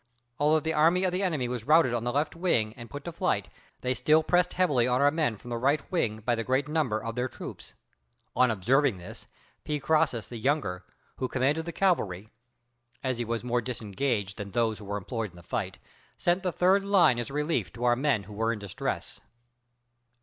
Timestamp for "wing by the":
5.91-6.43